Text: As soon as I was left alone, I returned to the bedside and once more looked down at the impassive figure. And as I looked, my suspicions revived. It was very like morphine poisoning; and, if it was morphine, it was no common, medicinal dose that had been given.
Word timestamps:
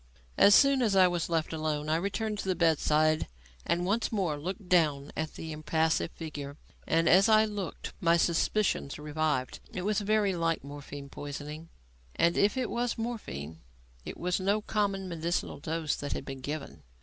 As 0.35 0.55
soon 0.55 0.81
as 0.81 0.95
I 0.95 1.07
was 1.07 1.29
left 1.29 1.53
alone, 1.53 1.87
I 1.87 1.95
returned 1.95 2.39
to 2.39 2.47
the 2.49 2.55
bedside 2.55 3.27
and 3.67 3.85
once 3.85 4.11
more 4.11 4.35
looked 4.35 4.67
down 4.67 5.11
at 5.15 5.35
the 5.35 5.51
impassive 5.51 6.09
figure. 6.13 6.57
And 6.87 7.07
as 7.07 7.29
I 7.29 7.45
looked, 7.45 7.93
my 7.99 8.17
suspicions 8.17 8.97
revived. 8.97 9.59
It 9.71 9.83
was 9.83 10.01
very 10.01 10.33
like 10.33 10.63
morphine 10.63 11.07
poisoning; 11.09 11.69
and, 12.15 12.35
if 12.35 12.57
it 12.57 12.71
was 12.71 12.97
morphine, 12.97 13.59
it 14.03 14.17
was 14.17 14.39
no 14.39 14.59
common, 14.63 15.07
medicinal 15.07 15.59
dose 15.59 15.95
that 15.97 16.13
had 16.13 16.25
been 16.25 16.41
given. 16.41 16.81